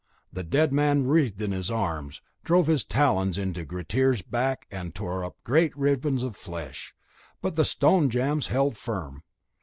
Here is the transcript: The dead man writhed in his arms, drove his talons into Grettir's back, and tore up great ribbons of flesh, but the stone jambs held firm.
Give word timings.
The 0.33 0.41
dead 0.41 0.73
man 0.73 1.05
writhed 1.05 1.39
in 1.43 1.51
his 1.51 1.69
arms, 1.69 2.23
drove 2.43 2.65
his 2.65 2.83
talons 2.83 3.37
into 3.37 3.63
Grettir's 3.63 4.23
back, 4.23 4.65
and 4.71 4.95
tore 4.95 5.23
up 5.23 5.37
great 5.43 5.77
ribbons 5.77 6.23
of 6.23 6.35
flesh, 6.35 6.95
but 7.39 7.55
the 7.55 7.63
stone 7.63 8.09
jambs 8.09 8.47
held 8.47 8.77
firm. 8.77 9.21